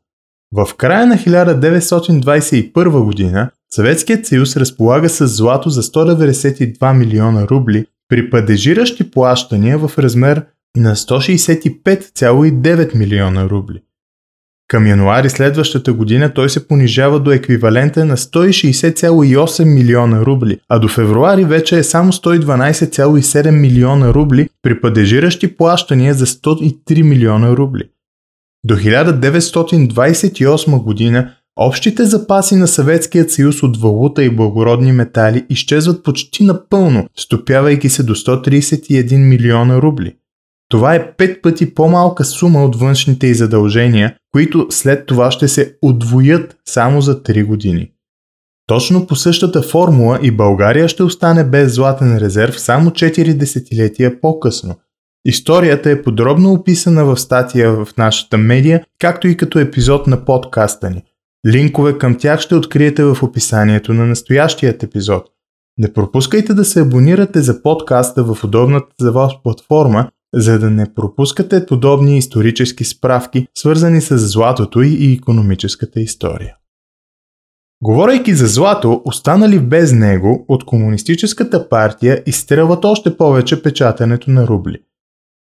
В 0.56 0.74
края 0.74 1.06
на 1.06 1.16
1921 1.16 3.04
година 3.04 3.50
Съветският 3.74 4.26
съюз 4.26 4.56
разполага 4.56 5.08
с 5.08 5.26
злато 5.26 5.70
за 5.70 5.82
192 5.82 6.96
милиона 6.98 7.48
рубли 7.48 7.86
при 8.08 8.30
падежиращи 8.30 9.10
плащания 9.10 9.78
в 9.78 9.90
размер 9.98 10.46
на 10.76 10.96
165,9 10.96 12.94
милиона 12.94 13.48
рубли. 13.48 13.82
Към 14.74 14.86
януари 14.86 15.30
следващата 15.30 15.92
година 15.92 16.34
той 16.34 16.50
се 16.50 16.68
понижава 16.68 17.20
до 17.20 17.32
еквивалента 17.32 18.04
на 18.04 18.16
160,8 18.16 19.64
милиона 19.64 20.20
рубли, 20.20 20.58
а 20.68 20.78
до 20.78 20.88
февруари 20.88 21.44
вече 21.44 21.78
е 21.78 21.82
само 21.82 22.12
112,7 22.12 23.50
милиона 23.50 24.14
рубли 24.14 24.48
при 24.62 24.80
падежиращи 24.80 25.56
плащания 25.56 26.14
за 26.14 26.26
103 26.26 27.02
милиона 27.02 27.50
рубли. 27.50 27.82
До 28.64 28.74
1928 28.74 30.82
година 30.82 31.30
общите 31.56 32.04
запаси 32.04 32.56
на 32.56 32.68
Съветският 32.68 33.30
съюз 33.30 33.62
от 33.62 33.76
валута 33.76 34.24
и 34.24 34.30
благородни 34.30 34.92
метали 34.92 35.44
изчезват 35.50 36.04
почти 36.04 36.44
напълно, 36.44 37.08
стопявайки 37.16 37.88
се 37.88 38.02
до 38.02 38.14
131 38.14 39.18
милиона 39.18 39.82
рубли– 39.82 40.14
това 40.68 40.94
е 40.94 41.12
пет 41.12 41.42
пъти 41.42 41.74
по-малка 41.74 42.24
сума 42.24 42.64
от 42.64 42.76
външните 42.76 43.26
и 43.26 43.34
задължения, 43.34 44.16
които 44.32 44.66
след 44.70 45.06
това 45.06 45.30
ще 45.30 45.48
се 45.48 45.76
удвоят 45.82 46.56
само 46.64 47.00
за 47.00 47.22
3 47.22 47.46
години. 47.46 47.90
Точно 48.66 49.06
по 49.06 49.16
същата 49.16 49.62
формула 49.62 50.18
и 50.22 50.30
България 50.30 50.88
ще 50.88 51.02
остане 51.02 51.44
без 51.44 51.74
златен 51.74 52.18
резерв 52.18 52.60
само 52.60 52.90
4 52.90 53.34
десетилетия 53.34 54.20
по-късно. 54.20 54.74
Историята 55.24 55.90
е 55.90 56.02
подробно 56.02 56.52
описана 56.52 57.04
в 57.04 57.16
статия 57.16 57.72
в 57.72 57.88
нашата 57.98 58.38
медия, 58.38 58.84
както 58.98 59.28
и 59.28 59.36
като 59.36 59.58
епизод 59.58 60.06
на 60.06 60.24
подкаста 60.24 60.90
ни. 60.90 61.02
Линкове 61.46 61.98
към 61.98 62.18
тях 62.18 62.40
ще 62.40 62.54
откриете 62.54 63.04
в 63.04 63.16
описанието 63.22 63.94
на 63.94 64.06
настоящият 64.06 64.82
епизод. 64.82 65.24
Не 65.78 65.92
пропускайте 65.92 66.54
да 66.54 66.64
се 66.64 66.80
абонирате 66.80 67.40
за 67.40 67.62
подкаста 67.62 68.24
в 68.24 68.44
удобната 68.44 68.86
за 69.00 69.12
вас 69.12 69.32
платформа 69.42 70.10
за 70.34 70.58
да 70.58 70.70
не 70.70 70.94
пропускате 70.94 71.66
подобни 71.66 72.18
исторически 72.18 72.84
справки, 72.84 73.46
свързани 73.54 74.00
с 74.00 74.18
златото 74.18 74.82
и 74.82 75.12
економическата 75.12 76.00
история. 76.00 76.56
Говорейки 77.82 78.34
за 78.34 78.46
злато, 78.46 79.02
останали 79.04 79.58
без 79.58 79.92
него, 79.92 80.44
от 80.48 80.64
комунистическата 80.64 81.68
партия 81.68 82.22
изстрелват 82.26 82.84
още 82.84 83.16
повече 83.16 83.62
печатането 83.62 84.30
на 84.30 84.46
рубли. 84.46 84.78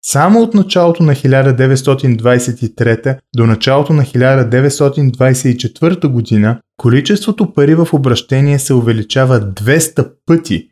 Само 0.05 0.43
от 0.43 0.55
началото 0.55 1.03
на 1.03 1.13
1923 1.13 3.19
до 3.37 3.47
началото 3.47 3.93
на 3.93 4.03
1924 4.03 6.09
година 6.09 6.61
количеството 6.77 7.53
пари 7.53 7.75
в 7.75 7.89
обращение 7.93 8.59
се 8.59 8.75
увеличава 8.75 9.41
200 9.41 10.11
пъти. 10.27 10.69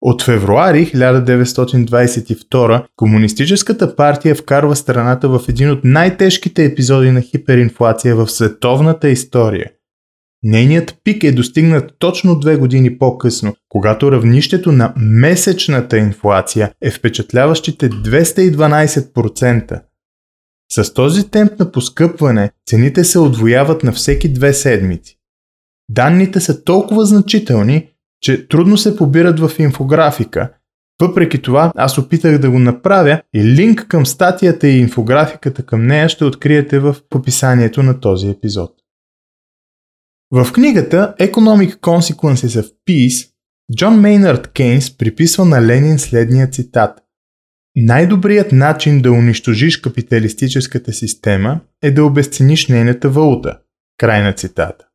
От 0.00 0.22
февруари 0.22 0.86
1922 0.86 2.86
Комунистическата 2.96 3.96
партия 3.96 4.34
вкарва 4.34 4.76
страната 4.76 5.28
в 5.28 5.40
един 5.48 5.70
от 5.70 5.80
най-тежките 5.84 6.64
епизоди 6.64 7.10
на 7.10 7.20
хиперинфлация 7.20 8.16
в 8.16 8.28
световната 8.28 9.08
история. 9.08 9.70
Нейният 10.42 10.96
пик 11.04 11.24
е 11.24 11.32
достигнат 11.32 11.92
точно 11.98 12.38
две 12.38 12.56
години 12.56 12.98
по-късно, 12.98 13.54
когато 13.68 14.12
равнището 14.12 14.72
на 14.72 14.92
месечната 14.96 15.98
инфлация 15.98 16.72
е 16.82 16.90
впечатляващите 16.90 17.90
212%. 17.90 19.80
С 20.72 20.94
този 20.94 21.30
темп 21.30 21.58
на 21.58 21.72
поскъпване 21.72 22.50
цените 22.66 23.04
се 23.04 23.18
отвояват 23.18 23.82
на 23.82 23.92
всеки 23.92 24.32
две 24.32 24.54
седмици. 24.54 25.18
Данните 25.90 26.40
са 26.40 26.64
толкова 26.64 27.06
значителни, 27.06 27.88
че 28.20 28.48
трудно 28.48 28.76
се 28.76 28.96
побират 28.96 29.40
в 29.40 29.50
инфографика. 29.58 30.52
Въпреки 31.00 31.42
това, 31.42 31.72
аз 31.76 31.98
опитах 31.98 32.38
да 32.38 32.50
го 32.50 32.58
направя 32.58 33.22
и 33.34 33.44
линк 33.44 33.86
към 33.88 34.06
статията 34.06 34.68
и 34.68 34.78
инфографиката 34.78 35.66
към 35.66 35.86
нея 35.86 36.08
ще 36.08 36.24
откриете 36.24 36.78
в 36.78 36.96
описанието 37.14 37.82
на 37.82 38.00
този 38.00 38.28
епизод. 38.28 38.70
В 40.30 40.52
книгата 40.52 41.14
Economic 41.20 41.80
Consequences 41.80 42.62
of 42.62 42.72
Peace 42.88 43.30
Джон 43.76 44.00
Мейнард 44.00 44.48
Кейнс 44.52 44.98
приписва 44.98 45.44
на 45.44 45.62
Ленин 45.62 45.98
следния 45.98 46.50
цитат. 46.50 46.98
Най-добрият 47.76 48.52
начин 48.52 49.02
да 49.02 49.12
унищожиш 49.12 49.76
капиталистическата 49.76 50.92
система 50.92 51.60
е 51.82 51.90
да 51.90 52.04
обесцениш 52.04 52.68
нейната 52.68 53.10
валута. 53.10 53.58
Край 53.98 54.22
на 54.22 54.32
цитата. 54.32 54.86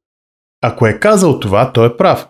Ако 0.61 0.87
е 0.87 0.99
казал 0.99 1.39
това, 1.39 1.71
той 1.73 1.87
е 1.87 1.97
прав. 1.97 2.27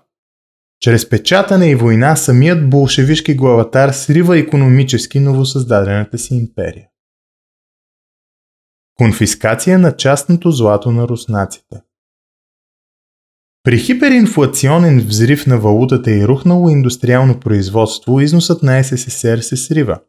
Чрез 0.83 1.09
печатане 1.09 1.69
и 1.69 1.75
война 1.75 2.15
самият 2.15 2.69
болшевишки 2.69 3.35
главатар 3.35 3.89
срива 3.89 4.37
економически 4.37 5.19
новосъздадената 5.19 6.17
си 6.17 6.35
империя. 6.35 6.87
Конфискация 8.97 9.79
на 9.79 9.95
частното 9.95 10.51
злато 10.51 10.91
на 10.91 11.07
руснаците– 11.07 11.81
при 13.63 13.77
хиперинфлационен 13.77 14.99
взрив 14.99 15.47
на 15.47 15.59
валутата 15.59 16.11
и 16.11 16.27
рухнало 16.27 16.69
индустриално 16.69 17.39
производство, 17.39 18.19
износът 18.19 18.63
на 18.63 18.83
СССР 18.83 19.41
се 19.41 19.57
срива. 19.57 19.99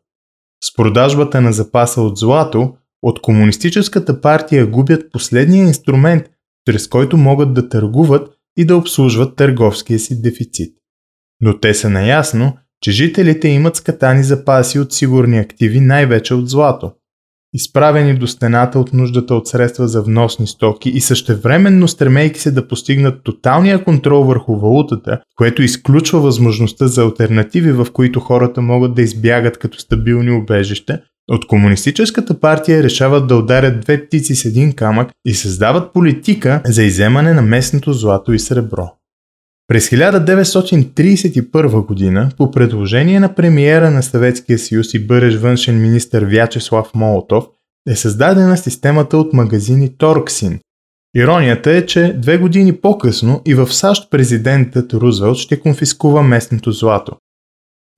С 0.64 0.74
продажбата 0.76 1.40
на 1.40 1.52
запаса 1.52 2.02
от 2.02 2.18
злато, 2.18 2.76
от 3.02 3.22
Комунистическата 3.22 4.20
партия 4.20 4.66
губят 4.66 5.12
последния 5.12 5.62
инструмент, 5.62 6.30
чрез 6.66 6.88
който 6.88 7.16
могат 7.16 7.54
да 7.54 7.68
търгуват 7.68 8.28
и 8.56 8.64
да 8.64 8.76
обслужват 8.76 9.36
търговския 9.36 9.98
си 9.98 10.22
дефицит. 10.22 10.74
Но 11.40 11.60
те 11.60 11.74
са 11.74 11.90
наясно, 11.90 12.56
че 12.80 12.90
жителите 12.90 13.48
имат 13.48 13.76
скатани 13.76 14.24
запаси 14.24 14.78
от 14.78 14.92
сигурни 14.92 15.38
активи 15.38 15.80
най-вече 15.80 16.34
от 16.34 16.50
злато– 16.50 16.92
изправени 17.54 18.18
до 18.18 18.26
стената 18.26 18.78
от 18.78 18.92
нуждата 18.92 19.34
от 19.34 19.48
средства 19.48 19.88
за 19.88 20.02
вносни 20.02 20.46
стоки 20.46 20.90
и 20.90 21.00
същевременно 21.00 21.88
стремейки 21.88 22.40
се 22.40 22.50
да 22.50 22.68
постигнат 22.68 23.24
тоталния 23.24 23.84
контрол 23.84 24.24
върху 24.24 24.56
валутата, 24.56 25.20
което 25.36 25.62
изключва 25.62 26.20
възможността 26.20 26.86
за 26.86 27.02
альтернативи, 27.02 27.72
в 27.72 27.86
които 27.92 28.20
хората 28.20 28.62
могат 28.62 28.94
да 28.94 29.02
избягат 29.02 29.58
като 29.58 29.78
стабилни 29.78 30.30
убежища, 30.30 31.00
от 31.30 31.46
Комунистическата 31.46 32.40
партия 32.40 32.82
решават 32.82 33.26
да 33.26 33.36
ударят 33.36 33.80
две 33.80 34.06
птици 34.06 34.34
с 34.34 34.44
един 34.44 34.72
камък 34.72 35.10
и 35.24 35.34
създават 35.34 35.92
политика 35.92 36.62
за 36.64 36.82
иземане 36.82 37.32
на 37.32 37.42
местното 37.42 37.92
злато 37.92 38.32
и 38.32 38.38
сребро. 38.38 38.90
През 39.68 39.90
1931 39.90 41.86
година, 41.86 42.30
по 42.36 42.50
предложение 42.50 43.20
на 43.20 43.34
премиера 43.34 43.90
на 43.90 44.02
Съветския 44.02 44.58
съюз 44.58 44.94
и 44.94 45.06
бъдещ 45.06 45.40
външен 45.40 45.80
министр 45.80 46.20
Вячеслав 46.20 46.94
Молотов, 46.94 47.44
е 47.90 47.96
създадена 47.96 48.56
системата 48.56 49.18
от 49.18 49.32
магазини 49.32 49.98
Торксин. 49.98 50.60
Иронията 51.16 51.70
е, 51.70 51.86
че 51.86 52.12
две 52.18 52.38
години 52.38 52.72
по-късно 52.72 53.42
и 53.46 53.54
в 53.54 53.72
САЩ 53.72 54.10
президентът 54.10 54.94
Рузвелт 54.94 55.36
ще 55.36 55.60
конфискува 55.60 56.22
местното 56.22 56.72
злато. 56.72 57.16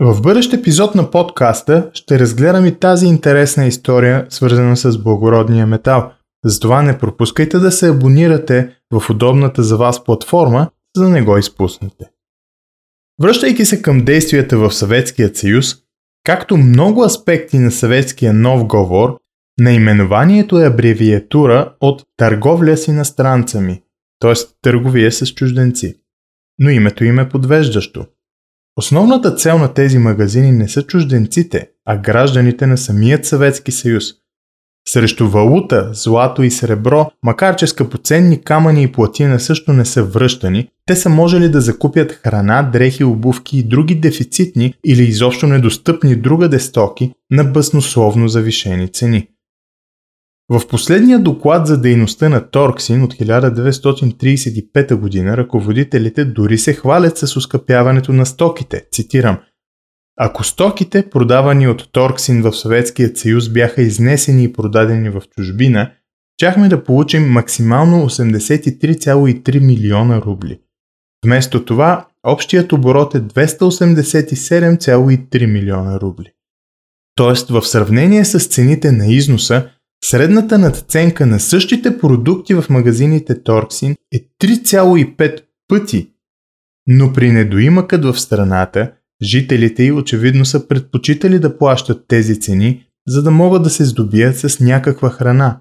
В 0.00 0.22
бъдещ 0.22 0.52
епизод 0.52 0.94
на 0.94 1.10
подкаста 1.10 1.90
ще 1.94 2.18
разгледам 2.18 2.66
и 2.66 2.78
тази 2.78 3.06
интересна 3.06 3.66
история, 3.66 4.26
свързана 4.28 4.76
с 4.76 5.02
благородния 5.02 5.66
метал. 5.66 6.12
Затова 6.44 6.82
не 6.82 6.98
пропускайте 6.98 7.58
да 7.58 7.72
се 7.72 7.88
абонирате 7.88 8.76
в 8.92 9.10
удобната 9.10 9.62
за 9.62 9.76
вас 9.76 10.04
платформа 10.04 10.70
за 10.96 11.02
да 11.02 11.08
не 11.08 11.22
го 11.22 11.38
изпуснете. 11.38 12.04
Връщайки 13.22 13.64
се 13.64 13.82
към 13.82 14.04
действията 14.04 14.58
в 14.58 14.72
Съветския 14.72 15.30
съюз, 15.34 15.74
както 16.24 16.56
много 16.56 17.02
аспекти 17.02 17.58
на 17.58 17.70
съветския 17.70 18.32
нов 18.32 18.64
говор, 18.64 19.18
наименованието 19.60 20.58
е 20.58 20.66
абревиатура 20.66 21.74
от 21.80 22.02
търговля 22.16 22.76
с 22.76 22.88
иностранцами, 22.88 23.82
т.е. 24.20 24.32
търговия 24.62 25.12
с 25.12 25.34
чужденци. 25.34 25.94
Но 26.58 26.70
името 26.70 27.04
им 27.04 27.18
е 27.18 27.28
подвеждащо. 27.28 28.06
Основната 28.78 29.34
цел 29.34 29.58
на 29.58 29.74
тези 29.74 29.98
магазини 29.98 30.52
не 30.52 30.68
са 30.68 30.82
чужденците, 30.82 31.68
а 31.84 31.96
гражданите 31.96 32.66
на 32.66 32.78
самият 32.78 33.26
Съветски 33.26 33.72
съюз– 33.72 34.04
срещу 34.88 35.28
валута, 35.28 35.90
злато 35.92 36.42
и 36.42 36.50
сребро, 36.50 37.10
макар 37.22 37.56
че 37.56 37.66
скъпоценни 37.66 38.42
камъни 38.42 38.82
и 38.82 38.92
платина 38.92 39.40
също 39.40 39.72
не 39.72 39.84
са 39.84 40.02
връщани, 40.02 40.68
те 40.86 40.96
са 40.96 41.08
можели 41.08 41.48
да 41.48 41.60
закупят 41.60 42.12
храна, 42.12 42.62
дрехи, 42.72 43.04
обувки 43.04 43.58
и 43.58 43.62
други 43.62 43.94
дефицитни 43.94 44.74
или 44.84 45.02
изобщо 45.02 45.46
недостъпни 45.46 46.16
другаде 46.16 46.58
стоки 46.58 47.12
на 47.30 47.44
баснословно 47.44 48.28
завишени 48.28 48.88
цени. 48.88 49.28
В 50.50 50.68
последния 50.68 51.18
доклад 51.18 51.66
за 51.66 51.80
дейността 51.80 52.28
на 52.28 52.50
Торксин 52.50 53.02
от 53.02 53.14
1935 53.14 54.88
г. 54.88 55.36
ръководителите 55.36 56.24
дори 56.24 56.58
се 56.58 56.72
хвалят 56.72 57.18
с 57.18 57.36
ускъпяването 57.36 58.12
на 58.12 58.26
стоките. 58.26 58.84
Цитирам– 58.92 59.38
ако 60.16 60.44
стоките, 60.44 61.10
продавани 61.10 61.68
от 61.68 61.92
Торксин 61.92 62.42
в 62.42 62.52
Съветския 62.52 63.10
съюз, 63.14 63.48
бяха 63.48 63.82
изнесени 63.82 64.44
и 64.44 64.52
продадени 64.52 65.10
в 65.10 65.22
чужбина, 65.36 65.90
чахме 66.38 66.68
да 66.68 66.84
получим 66.84 67.28
максимално 67.28 68.08
83,3 68.08 69.60
милиона 69.60 70.20
рубли. 70.20 70.60
Вместо 71.24 71.64
това, 71.64 72.06
общият 72.22 72.72
оборот 72.72 73.14
е 73.14 73.20
287,3 73.20 75.46
милиона 75.46 76.00
рубли. 76.00 76.32
Тоест, 77.14 77.48
в 77.48 77.62
сравнение 77.62 78.24
с 78.24 78.48
цените 78.48 78.92
на 78.92 79.06
износа, 79.06 79.70
средната 80.08 80.58
надценка 80.58 81.26
на 81.26 81.40
същите 81.40 81.98
продукти 81.98 82.54
в 82.54 82.64
магазините 82.70 83.42
Торксин 83.42 83.96
е 84.12 84.18
3,5 84.42 85.40
пъти. 85.68 86.10
Но 86.86 87.12
при 87.12 87.32
недоимъкът 87.32 88.04
в 88.04 88.20
страната, 88.20 88.92
Жителите 89.22 89.82
й 89.82 89.92
очевидно 89.92 90.44
са 90.44 90.68
предпочитали 90.68 91.38
да 91.38 91.58
плащат 91.58 92.04
тези 92.08 92.40
цени, 92.40 92.86
за 93.06 93.22
да 93.22 93.30
могат 93.30 93.62
да 93.62 93.70
се 93.70 93.84
здобият 93.84 94.38
с 94.38 94.60
някаква 94.60 95.10
храна. 95.10 95.58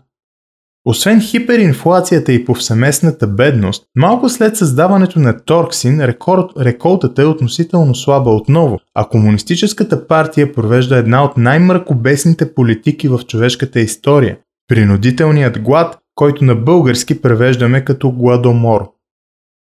Освен 0.88 1.21
хиперинфлацията 1.21 2.34
и 2.34 2.45
повсеместната 2.45 3.28
бедност, 3.28 3.84
малко 3.95 4.30
след 4.30 4.58
създаването 4.58 5.19
на 5.19 5.39
Торксин 5.39 6.02
рекорд, 6.02 6.52
реколтата 6.60 7.21
е 7.21 7.26
относително 7.26 7.95
слаба 7.95 8.30
отново, 8.30 8.80
а 8.95 9.10
комунистическата 9.10 10.08
партия 10.08 10.54
провежда 10.54 10.98
една 10.98 11.24
от 11.24 11.38
най-мракобесните 11.38 12.54
политики 12.54 13.08
в 13.08 13.19
човешката 13.28 13.80
история– 13.80 14.38
принудителният 14.67 15.60
глад, 15.62 16.00
който 16.15 16.43
на 16.43 16.56
български 16.56 17.21
превеждаме 17.21 17.86
като 17.86 18.12
гладомор. 18.12 18.91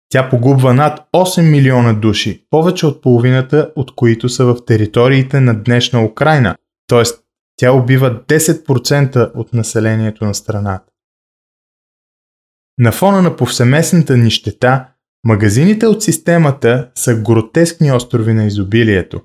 Тя 0.10 0.30
погубва 0.30 0.74
над 0.74 1.00
8 1.16 1.42
милиона 1.42 1.94
души, 1.94 2.46
повече 2.50 2.86
от 2.86 3.02
половината 3.02 3.72
от 3.76 3.96
които 3.96 4.30
са 4.30 4.46
в 4.46 4.58
териториите 4.66 5.40
на 5.40 5.64
днешна 5.64 6.06
Украина, 6.06 6.56
т.е. 6.88 7.04
тя 7.58 7.72
убива 7.72 8.22
10% 8.28 9.32
от 9.36 9.54
населението 9.54 10.26
на 10.26 10.34
страната. 10.34 10.86
На 12.80 12.92
фона 12.92 13.22
на 13.22 13.36
повсеместната 13.36 14.18
нищета, 14.18 14.86
магазините 15.26 15.88
от 15.88 16.04
системата 16.04 16.90
са 16.96 17.16
гротескни 17.16 17.92
острови 17.92 18.34
на 18.34 18.46
изобилието. 18.46 19.22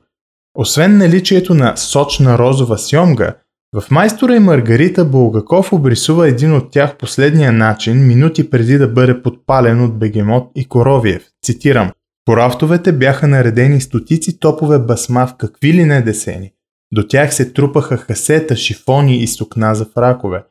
Освен 0.58 0.98
наличието 0.98 1.54
на 1.54 1.76
сочна 1.76 2.38
розова 2.38 2.78
сьомга, 2.78 3.34
В 3.74 3.90
Майстора 3.90 4.36
и 4.36 4.38
Маргарита 4.38 5.04
Булгаков 5.04 5.72
обрисува 5.72 6.28
един 6.28 6.54
от 6.54 6.70
тях 6.70 6.96
последния 6.96 7.52
начин, 7.52 8.06
минути 8.06 8.50
преди 8.50 8.78
да 8.78 8.88
бъде 8.88 9.22
подпален 9.22 9.84
от 9.84 9.98
Бегемот 9.98 10.50
и 10.54 10.68
Коровиев. 10.68 11.22
Цитирам. 11.44 11.90
По 12.24 12.36
рафтовете 12.36 12.92
бяха 12.92 13.28
наредени 13.28 13.80
стотици 13.80 14.38
топове 14.38 14.78
басма 14.78 15.26
в 15.26 15.36
какви 15.36 15.72
ли 15.72 15.84
не 15.84 16.02
десени. 16.02 16.52
До 16.92 17.06
тях 17.06 17.34
се 17.34 17.52
трупаха 17.52 17.96
хасета, 17.96 18.56
шифони 18.56 19.16
и 19.16 19.26
сукна 19.26 19.74
за 19.74 19.84
фракове. 19.84 20.42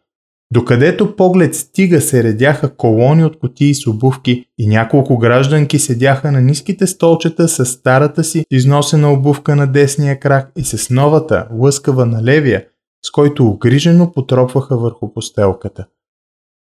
Докъдето 0.54 1.16
поглед 1.16 1.56
стига 1.56 2.02
се 2.02 2.24
редяха 2.24 2.76
колони 2.76 3.26
от 3.26 3.40
котии 3.40 3.74
с 3.74 3.88
обувки 3.88 4.46
и 4.58 4.68
няколко 4.68 5.18
гражданки 5.18 5.80
седяха 5.80 6.32
на 6.32 6.42
ниските 6.42 6.88
столчета 6.88 7.48
с 7.48 7.66
старата 7.66 8.24
си 8.24 8.46
износена 8.52 9.14
обувка 9.14 9.56
на 9.56 9.68
десния 9.68 10.20
крак 10.20 10.52
и 10.58 10.64
с 10.64 10.90
новата, 10.90 11.48
лъскава 11.52 12.06
на 12.06 12.24
левия, 12.24 12.66
с 13.06 13.12
който 13.12 13.48
огрижено 13.48 14.12
потропваха 14.12 14.78
върху 14.78 15.14
постелката. 15.14 15.86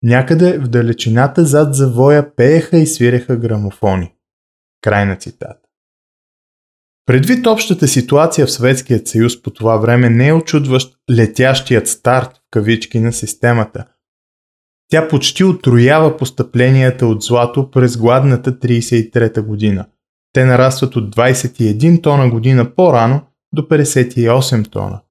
Някъде 0.03 0.57
в 0.57 0.67
далечината 0.67 1.45
зад 1.45 1.75
завоя 1.75 2.35
пееха 2.35 2.77
и 2.77 2.87
свиреха 2.87 3.37
грамофони. 3.37 4.13
Край 4.81 5.05
на 5.05 5.15
цитата. 5.15 5.68
Предвид 7.09 7.47
общата 7.47 7.87
ситуация 7.87 8.47
в 8.47 8.51
Съветският 8.51 9.07
съюз 9.07 9.41
по 9.41 9.49
това 9.49 9.77
време 9.77 10.09
не 10.09 10.27
е 10.27 10.33
очудващ 10.33 10.97
летящият 11.11 11.87
старт 11.87 12.29
в 12.35 12.39
кавички 12.51 12.99
на 12.99 13.13
системата. 13.13 13.85
Тя 14.91 15.07
почти 15.07 15.43
отроява 15.43 16.17
постъпленията 16.17 17.07
от 17.07 17.23
злато 17.23 17.71
през 17.71 17.97
гладната 17.97 18.59
33-та 18.59 19.41
година. 19.41 19.85
Те 20.33 20.45
нарастват 20.45 20.95
от 20.95 21.15
21 21.15 22.03
тона 22.03 22.29
година 22.29 22.75
по-рано 22.75 23.21
до 23.53 23.61
58 23.61 24.71
тона. 24.71 25.01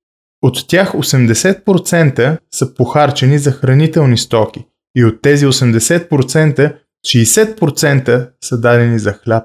От 0.42 0.68
тях 0.68 0.92
80% 0.92 2.38
са 2.50 2.74
похарчени 2.74 3.38
за 3.38 3.52
хранителни 3.52 4.18
стоки 4.18 4.66
и 4.96 5.04
от 5.04 5.22
тези 5.22 5.46
80% 5.46 6.76
60% 7.06 8.30
са 8.40 8.60
дадени 8.60 8.98
за 8.98 9.12
хляб. 9.12 9.44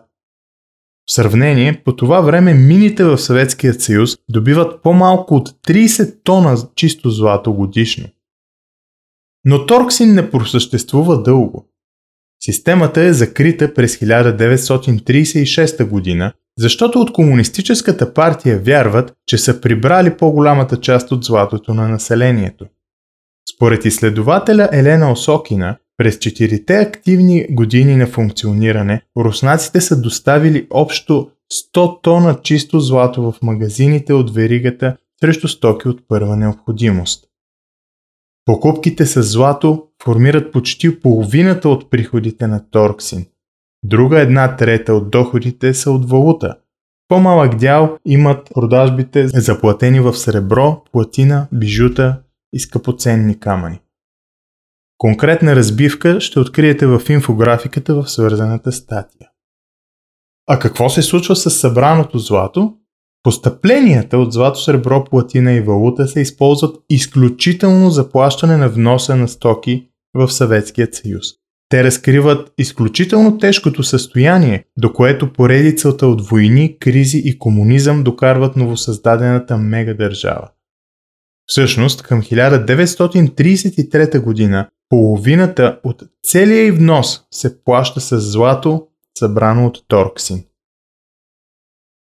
В 1.10 1.14
сравнение, 1.14 1.82
по 1.86 1.96
това 1.96 2.22
време 2.22 2.54
мините 2.54 3.04
в 3.04 3.18
Съветския 3.18 3.74
съюз 3.74 4.18
добиват 4.30 4.84
по-малко 4.84 5.36
от 5.36 5.50
30 5.50 6.24
тона 6.24 6.58
чисто 6.76 7.10
злато 7.10 7.54
годишно. 7.54 8.08
Но 9.46 9.66
Торксин 9.66 10.14
не 10.14 10.32
просъществува 10.32 11.24
дълго. 11.24 11.70
Системата 12.44 13.02
е 13.02 13.14
закрита 13.14 13.74
през 13.74 13.98
1936 13.98 15.90
година, 15.90 16.34
защото 16.58 17.00
от 17.00 17.14
Комунистическата 17.14 18.14
партия 18.14 18.60
вярват, 18.60 19.14
че 19.28 19.38
са 19.38 19.62
прибрали 19.62 20.18
по-голямата 20.18 20.80
част 20.80 21.12
от 21.12 21.24
златото 21.24 21.74
на 21.74 21.88
населението. 21.88 22.66
Според 23.56 23.86
изследователя 23.86 24.70
Елена 24.72 25.12
Осокина, 25.12 25.78
през 25.98 26.20
четирите 26.20 26.76
активни 26.78 27.48
години 27.50 27.96
на 27.96 28.08
функциониране, 28.08 29.02
руснаците 29.18 29.82
са 29.82 30.02
доставили 30.02 30.68
общо 30.70 31.30
100 31.76 32.02
тона 32.02 32.40
чисто 32.44 32.80
злато 32.80 33.22
в 33.22 33.36
магазините 33.42 34.14
от 34.14 34.34
веригата 34.34 34.98
срещу 35.20 35.48
стоки 35.48 35.88
от 35.88 36.08
първа 36.08 36.38
необходимост. 36.38 37.26
Покупките 38.46 39.06
с 39.06 39.24
злато 39.24 39.88
формират 40.04 40.52
почти 40.52 41.00
половината 41.00 41.70
от 41.70 41.90
приходите 41.90 42.48
на 42.48 42.70
Торксин. 42.72 43.26
Друга 43.84 44.20
една 44.20 44.56
трета 44.56 44.94
от 44.94 45.12
доходите 45.12 45.74
са 45.74 45.92
от 45.92 46.10
валута. 46.10 46.56
По-малък 47.08 47.56
дял 47.56 47.98
имат 48.06 48.50
продажбите 48.54 49.28
заплатени 49.28 50.00
в 50.00 50.14
сребро, 50.14 50.84
платина, 50.92 51.48
бижута 51.52 52.20
и 52.54 52.60
скъпоценни 52.60 53.40
камъни. 53.40 53.80
Конкретна 55.04 55.56
разбивка 55.56 56.22
ще 56.22 56.40
откриете 56.40 56.88
в 56.88 57.02
инфографиката 57.10 57.96
в 57.96 58.10
свързаната 58.10 58.72
статия. 58.72 59.30
А 60.48 60.60
какво 60.60 60.90
се 60.90 61.02
случва 61.02 61.36
с 61.36 61.50
събраното 61.52 62.20
злато? 62.20 62.74
Постъпленията 63.24 64.18
от 64.18 64.34
злато, 64.34 64.60
сребро, 64.60 65.04
платина 65.04 65.54
и 65.54 65.62
валута 65.62 66.08
се 66.08 66.22
използват 66.22 66.76
изключително 66.90 67.90
за 67.90 68.12
плащане 68.12 68.58
на 68.58 68.70
вноса 68.70 69.16
на 69.16 69.28
стоки 69.28 69.88
в 70.14 70.32
Съветският 70.32 70.96
съюз. 70.96 71.26
Те 71.70 71.84
разкриват 71.84 72.54
изключително 72.58 73.38
тежкото 73.38 73.84
състояние, 73.84 74.64
до 74.78 74.94
което 74.94 75.34
поредицата 75.34 76.08
от 76.08 76.28
войни, 76.28 76.78
кризи 76.80 77.22
и 77.26 77.40
комунизъм 77.40 78.04
докарват 78.04 78.56
новосъздадената 78.56 79.58
мегадържава. 79.58 80.50
Всъщност, 81.48 82.02
към 82.02 82.22
1933 82.22 84.20
година 84.20 84.70
половината 84.94 85.80
от 85.84 86.04
целия 86.24 86.68
и 86.68 86.72
внос 86.72 87.22
се 87.32 87.64
плаща 87.64 88.02
с 88.02 88.20
злато, 88.20 88.88
събрано 89.18 89.66
от 89.66 89.84
Торксин. 89.88 90.44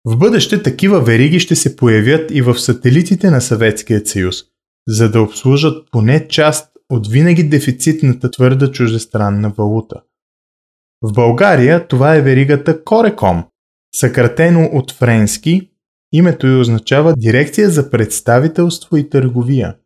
В 0.05 0.17
бъдеще 0.17 0.63
такива 0.63 1.01
вериги 1.01 1.41
ще 1.41 1.57
се 1.57 1.77
появят 1.77 2.31
и 2.31 2.43
в 2.43 2.59
сателитите 2.59 3.31
на 3.31 3.41
Съветския 3.41 4.07
съюз, 4.07 4.37
за 4.89 5.11
да 5.11 5.21
обслужат 5.21 5.91
поне 5.91 6.29
част 6.29 6.73
от 6.91 7.09
винаги 7.09 7.49
дефицитната 7.49 8.31
твърда 8.31 8.73
чуждестранна 8.73 9.51
валута. 9.51 10.03
В 11.03 11.13
България 11.13 11.89
това 11.89 12.15
е 12.15 12.23
веригата 12.23 12.85
Кореком, 12.85 13.45
съкратено 13.95 14.71
от 14.73 14.93
френски, 14.93 15.71
името 16.13 16.47
й 16.47 16.61
означава 16.61 17.15
Дирекция 17.17 17.71
за 17.71 17.91
представителство 17.91 18.97
и 18.97 19.09
търговия. 19.09 19.77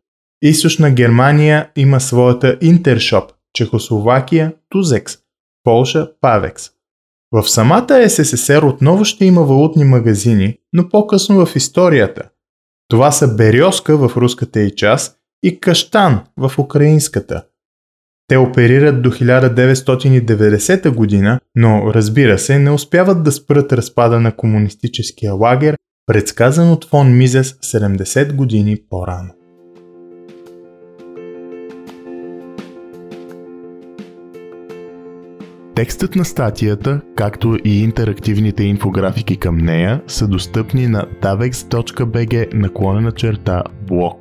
Източна 0.43 0.91
Германия 0.91 1.69
има 1.75 1.99
своята 1.99 2.57
Интершоп, 2.61 3.31
Чехословакия 3.53 4.53
Тузекс, 4.69 5.17
Полша 5.63 6.11
Павекс. 6.21 6.69
В 7.31 7.49
самата 7.49 8.09
СССР 8.09 8.65
отново 8.65 9.05
ще 9.05 9.25
има 9.25 9.43
валутни 9.43 9.83
магазини, 9.83 10.57
но 10.73 10.89
по-късно 10.89 11.45
в 11.45 11.55
историята. 11.55 12.29
Това 12.87 13.11
са 13.11 13.35
Березка 13.35 13.97
в 13.97 14.17
руската 14.17 14.61
и 14.61 14.75
част 14.75 15.17
и 15.43 15.59
Каштан 15.59 16.21
в 16.37 16.51
украинската. 16.59 17.43
Те 18.27 18.37
оперират 18.37 19.01
до 19.01 19.11
1990 19.11 20.89
година, 20.89 21.39
но 21.55 21.93
разбира 21.93 22.39
се, 22.39 22.59
не 22.59 22.71
успяват 22.71 23.23
да 23.23 23.31
спрат 23.31 23.73
разпада 23.73 24.19
на 24.19 24.35
комунистическия 24.35 25.33
лагер, 25.33 25.77
предсказан 26.05 26.71
от 26.71 26.85
фон 26.85 27.17
Мизес 27.17 27.53
70 27.53 28.33
години 28.35 28.77
по-рано. 28.89 29.33
Текстът 35.81 36.15
на 36.15 36.25
статията, 36.25 37.01
както 37.15 37.57
и 37.65 37.83
интерактивните 37.83 38.63
инфографики 38.63 39.37
към 39.37 39.57
нея 39.57 40.01
са 40.07 40.27
достъпни 40.27 40.87
на 40.87 41.05
davex.bg 41.21 42.53
наклонена 42.53 43.11
черта 43.11 43.63
блог. 43.87 44.20